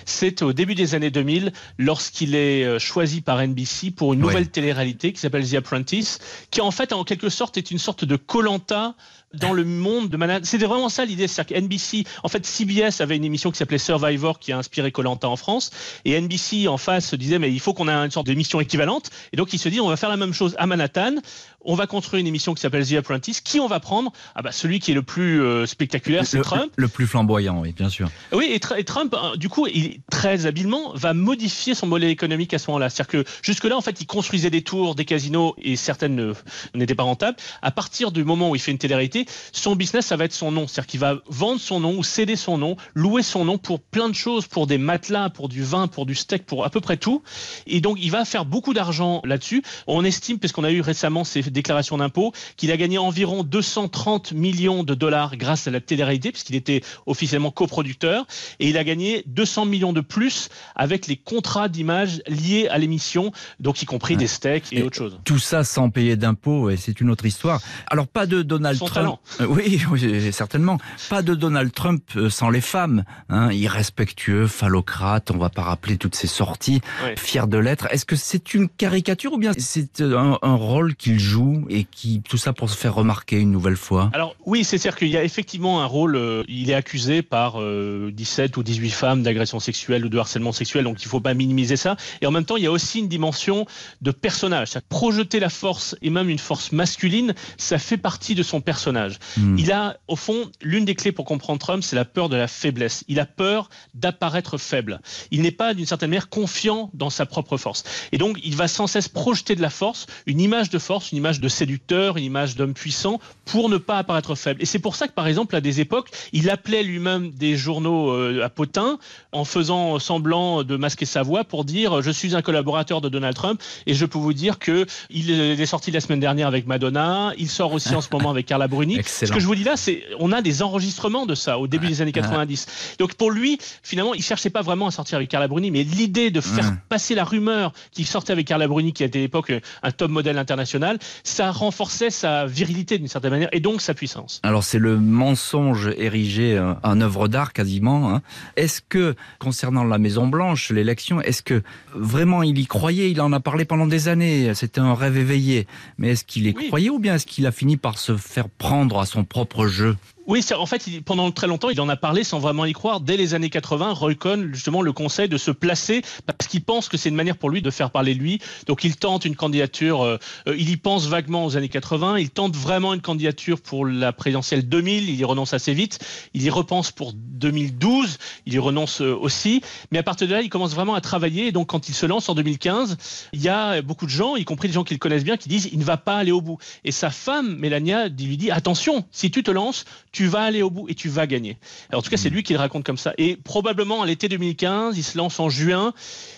[0.06, 4.28] c'est au début des années 2000, lorsqu'il est euh, choisi par NBC pour une Ouais.
[4.28, 6.20] nouvelle télé-réalité qui s'appelle The Apprentice,
[6.52, 8.96] qui en fait, en quelque sorte, est une sorte de Colanta
[9.34, 10.44] dans le monde de Manhattan.
[10.46, 13.78] C'était vraiment ça l'idée, c'est-à-dire que NBC, en fait, CBS avait une émission qui s'appelait
[13.78, 15.72] Survivor qui a inspiré Colanta en France,
[16.04, 19.10] et NBC en face se disait mais il faut qu'on ait une sorte d'émission équivalente,
[19.32, 21.16] et donc il se dit on va faire la même chose à Manhattan.
[21.64, 23.42] On va construire une émission qui s'appelle The Apprentice.
[23.42, 24.12] Qui on va prendre?
[24.36, 26.72] Ah bah celui qui est le plus euh, spectaculaire, c'est Trump.
[26.76, 28.10] Le plus flamboyant, oui, bien sûr.
[28.32, 32.10] Oui, et, Tr- et Trump, euh, du coup, il, très habilement, va modifier son modèle
[32.10, 32.90] économique à ce moment-là.
[32.90, 36.34] C'est-à-dire que jusque-là, en fait, il construisait des tours, des casinos, et certaines ne-
[36.74, 37.38] n'étaient pas rentables.
[37.62, 40.52] À partir du moment où il fait une télé-réalité, son business, ça va être son
[40.52, 40.68] nom.
[40.68, 44.10] C'est-à-dire qu'il va vendre son nom ou céder son nom, louer son nom pour plein
[44.10, 46.98] de choses, pour des matelas, pour du vin, pour du steak, pour à peu près
[46.98, 47.22] tout.
[47.68, 49.62] Et donc, il va faire beaucoup d'argent là-dessus.
[49.88, 54.84] On estime, puisqu'on a eu récemment ses déclarations d'impôts, qu'il a gagné environ 230 millions
[54.84, 58.26] de dollars grâce à la télé-réalité, puisqu'il était officiellement coproducteur.
[58.60, 63.32] Et il a gagné 200 millions de plus avec les contrats d'image liés à l'émission,
[63.60, 65.20] donc y compris des steaks et, autre chose.
[65.24, 67.62] Tout ça sans payer d'impôts, et c'est une autre histoire.
[67.88, 69.06] Alors pas de Donald Son Trump.
[69.06, 69.20] talent.
[69.42, 70.78] Euh, oui, oui, certainement.
[71.10, 73.04] Pas de Donald Trump euh, sans les femmes.
[73.30, 76.82] Hein, irrespectueux, phallocrate, on va pas rappeler toutes ces sorties,
[77.18, 77.88] fier de l'être.
[77.92, 81.84] Est-ce que c'est une caricature ou bien c'est euh, un, un rôle qu'il joue et
[81.84, 85.10] qui tout ça pour se faire remarquer une nouvelle fois Alors oui, c'est sûr qu'il
[85.10, 86.16] y a effectivement un rôle.
[86.16, 90.52] euh, il est accusé par euh, 17 ou 18 femmes d'agression sexuelle ou de harcèlement
[90.52, 91.96] sexuel, donc il faut pas minimiser ça.
[92.22, 93.66] Et en même temps, il y a aussi une dimension
[94.02, 94.72] de personnage.
[94.90, 99.20] Projeter la force et même une force masculine, ça fait partie de son personnage.
[99.38, 99.58] Hmm.
[99.58, 102.48] Il a, au fond, l'une des clés pour comprendre Trump, c'est la peur de la
[102.48, 103.04] faiblesse.
[103.08, 105.02] Il a peur d'apparaître faible.
[105.32, 107.84] Il n'est pas, d'une certaine manière, confiant dans sa propre force.
[108.12, 111.18] Et donc, il va sans cesse projeter de la force, une image de force, une
[111.18, 114.62] image de séducteur, une image d'homme puissant, pour ne pas apparaître faible.
[114.62, 118.12] Et c'est pour ça que, par exemple, à des époques, il appelait lui-même des journaux
[118.12, 118.98] euh, à potin,
[119.32, 123.36] en faisant semblant de masquer sa voix pour dire je suis un collaborateur de Donald
[123.36, 127.34] Trump et je peux vous dire que il est sorti la semaine dernière avec Madonna,
[127.38, 128.98] il sort aussi en ce moment avec Carla Bruni.
[128.98, 129.28] Excellent.
[129.30, 131.88] Ce que je vous dis là, c'est on a des enregistrements de ça au début
[131.88, 132.96] des années 90.
[133.00, 136.32] Donc pour lui, finalement, il cherchait pas vraiment à sortir avec Carla Bruni, mais l'idée
[136.32, 136.78] de faire Ouais.
[136.90, 139.52] passer la rumeur qu'il sortait avec Carla Bruni, qui était à l'époque
[139.84, 144.40] un top modèle international, ça renforçait sa virilité d'une certaine manière et donc sa puissance.
[144.44, 148.14] Alors c'est le mensonge érigé euh, en œuvre d'art quasiment.
[148.14, 148.22] hein.
[148.56, 151.62] Est-ce que concernant la Maison Blanche, l'élection, est-ce que
[151.94, 153.12] vraiment il y croyait?
[153.12, 154.54] Il en a parlé pendant des années.
[154.56, 155.68] C'était un rêve éveillé.
[155.98, 156.68] Mais est-ce qu'il y Oui.
[156.68, 159.96] croyait ou bien est-ce qu'il a fini par se faire prendre à son propre jeu?
[160.28, 163.02] Oui, en fait, pendant très longtemps, il en a parlé sans vraiment y croire.
[163.02, 166.90] Dès les années 80, Roy Cohn, justement, le conseil de se placer parce qu'il pense
[166.90, 168.40] que c'est une manière pour lui de faire parler lui.
[168.68, 170.04] Donc, il tente une candidature.
[170.04, 170.18] euh,
[170.48, 172.20] euh, il y pense vaguement aux années 80.
[172.20, 175.10] Il tente vraiment une candidature pour la présidentielle 2000.
[175.10, 176.00] Il y renonce assez vite.
[176.34, 178.18] Il y repense pour 2012.
[178.46, 179.62] Il y renonce euh, aussi.
[179.92, 181.48] Mais à partir de là, il commence vraiment à travailler.
[181.48, 182.98] Et donc, quand il se lance en 2015,
[183.34, 185.50] il y a beaucoup de gens, y compris des gens qui le connaissent bien, qui
[185.50, 186.60] disent il ne va pas aller au bout.
[186.84, 190.70] Et sa femme, Mélania, lui dit attention, si tu te lances, tu vas aller au
[190.70, 191.58] bout et tu vas gagner.
[191.90, 193.14] Alors, en tout cas, c'est lui qui le raconte comme ça.
[193.18, 195.94] Et probablement à l'été 2015, il se lance en juin.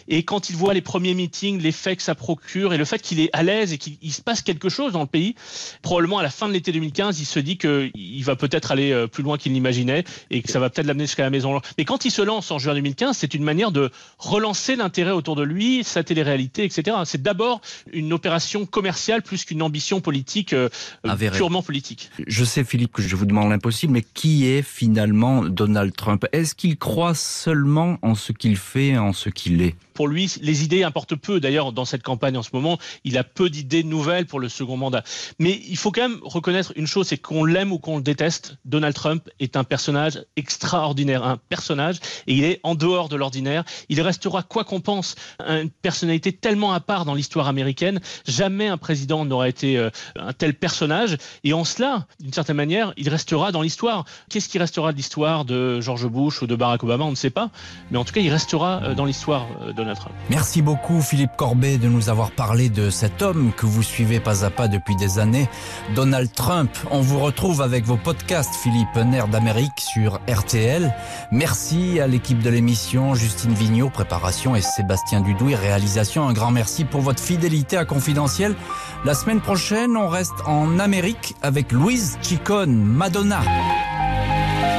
[0.07, 3.19] Et quand il voit les premiers meetings, l'effet que ça procure et le fait qu'il
[3.19, 5.35] est à l'aise et qu'il il se passe quelque chose dans le pays,
[5.81, 9.07] probablement à la fin de l'été 2015, il se dit qu'il va peut-être aller euh,
[9.07, 11.63] plus loin qu'il n'imaginait et que ça va peut-être l'amener jusqu'à la Maison Blanche.
[11.77, 15.35] Mais quand il se lance en juin 2015, c'est une manière de relancer l'intérêt autour
[15.35, 16.97] de lui, sa télé-réalité, etc.
[17.05, 20.69] C'est d'abord une opération commerciale plus qu'une ambition politique euh,
[21.33, 22.09] purement politique.
[22.27, 26.25] Je sais Philippe que je vous demande l'impossible, mais qui est finalement Donald Trump?
[26.31, 29.75] Est-ce qu'il croit seulement en ce qu'il fait, en ce qu'il est?
[29.93, 31.39] Pour lui, les idées importent peu.
[31.39, 34.77] D'ailleurs, dans cette campagne en ce moment, il a peu d'idées nouvelles pour le second
[34.77, 35.03] mandat.
[35.39, 38.57] Mais il faut quand même reconnaître une chose, c'est qu'on l'aime ou qu'on le déteste,
[38.65, 43.63] Donald Trump est un personnage extraordinaire, un personnage, et il est en dehors de l'ordinaire.
[43.89, 47.99] Il restera, quoi qu'on pense, une personnalité tellement à part dans l'histoire américaine.
[48.25, 51.17] Jamais un président n'aura été euh, un tel personnage.
[51.43, 54.05] Et en cela, d'une certaine manière, il restera dans l'histoire.
[54.29, 57.05] Qu'est-ce qui restera de l'histoire de George Bush ou de Barack Obama?
[57.05, 57.49] On ne sait pas.
[57.91, 59.73] Mais en tout cas, il restera euh, dans l'histoire, euh,
[60.29, 64.45] Merci beaucoup Philippe Corbet de nous avoir parlé de cet homme que vous suivez pas
[64.45, 65.49] à pas depuis des années,
[65.95, 66.71] Donald Trump.
[66.91, 70.93] On vous retrouve avec vos podcasts Philippe Nerd d'Amérique sur RTL.
[71.31, 76.27] Merci à l'équipe de l'émission, Justine Vignot, préparation et Sébastien Dudouis, réalisation.
[76.27, 78.55] Un grand merci pour votre fidélité à Confidentiel.
[79.05, 83.41] La semaine prochaine, on reste en Amérique avec Louise Chicone, Madonna.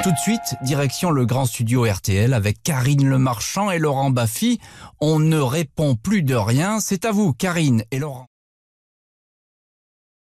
[0.02, 4.60] Tout de suite, direction le grand studio RTL avec Karine Le Marchand et Laurent Baffy.
[5.00, 6.78] On ne répond plus de rien.
[6.80, 8.26] C'est à vous, Karine et Laurent.